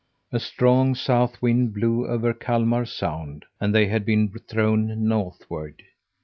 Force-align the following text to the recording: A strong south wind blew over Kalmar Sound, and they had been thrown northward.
A 0.31 0.39
strong 0.39 0.95
south 0.95 1.39
wind 1.43 1.75
blew 1.75 2.07
over 2.07 2.33
Kalmar 2.33 2.85
Sound, 2.85 3.45
and 3.59 3.75
they 3.75 3.85
had 3.85 4.03
been 4.03 4.29
thrown 4.47 5.07
northward. 5.07 5.83